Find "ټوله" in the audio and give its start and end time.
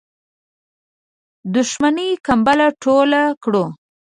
2.83-3.21